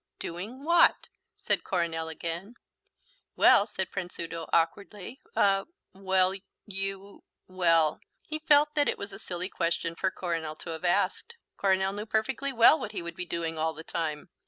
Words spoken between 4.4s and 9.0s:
awkwardly, "er well, you well." He felt that it